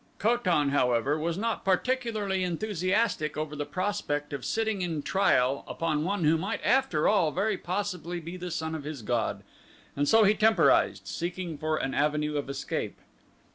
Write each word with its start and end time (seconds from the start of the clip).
Ko 0.17 0.35
tan, 0.35 0.69
however, 0.69 1.15
was 1.19 1.37
not 1.37 1.63
particularly 1.63 2.43
enthusiastic 2.43 3.37
over 3.37 3.55
the 3.55 3.67
prospect 3.67 4.33
of 4.33 4.43
sitting 4.43 4.81
in 4.81 5.03
trial 5.03 5.63
upon 5.67 6.03
one 6.03 6.23
who 6.23 6.39
might 6.39 6.59
after 6.65 7.07
all 7.07 7.31
very 7.31 7.55
possibly 7.55 8.19
be 8.19 8.35
the 8.35 8.49
son 8.49 8.73
of 8.73 8.83
his 8.83 9.03
god, 9.03 9.43
and 9.95 10.09
so 10.09 10.23
he 10.23 10.33
temporized, 10.33 11.05
seeking 11.05 11.55
for 11.55 11.77
an 11.77 11.93
avenue 11.93 12.35
of 12.35 12.49
escape. 12.49 12.97